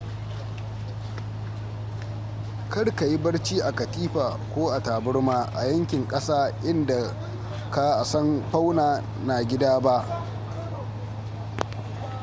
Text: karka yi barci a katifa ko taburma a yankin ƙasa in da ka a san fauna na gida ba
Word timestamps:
karka 2.73 3.05
yi 3.11 3.17
barci 3.25 3.57
a 3.69 3.71
katifa 3.79 4.37
ko 4.53 4.79
taburma 4.79 5.39
a 5.55 5.63
yankin 5.67 6.07
ƙasa 6.07 6.51
in 6.63 6.85
da 6.85 6.95
ka 7.71 7.97
a 7.99 8.05
san 8.05 8.43
fauna 8.51 9.03
na 9.25 9.41
gida 9.43 9.79
ba 9.79 10.23